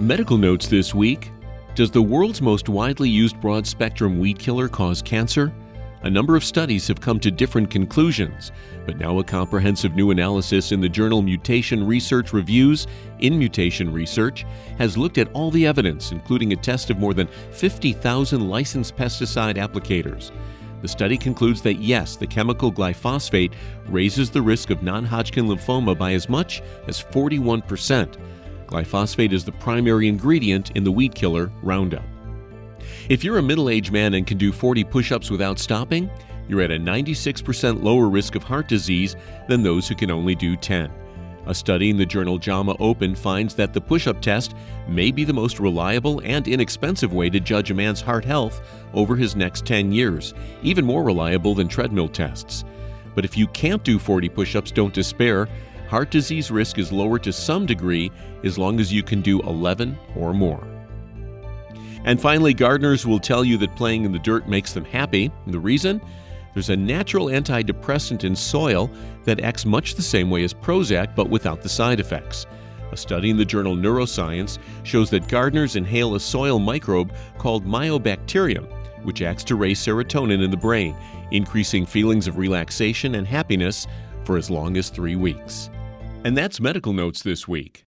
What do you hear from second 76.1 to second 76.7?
a soil